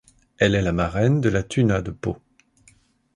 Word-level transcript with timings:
Elle 0.39 0.55
est 0.55 0.63
la 0.63 0.71
marraine 0.71 1.21
de 1.21 1.29
la 1.29 1.43
tuna 1.43 1.83
de 1.83 1.91
Pau. 1.91 2.17